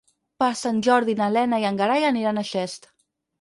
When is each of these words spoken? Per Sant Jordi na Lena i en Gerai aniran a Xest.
Per 0.43 0.47
Sant 0.61 0.79
Jordi 0.87 1.15
na 1.19 1.27
Lena 1.35 1.59
i 1.65 1.67
en 1.71 1.77
Gerai 1.83 2.07
aniran 2.09 2.41
a 2.41 2.47
Xest. 2.55 2.91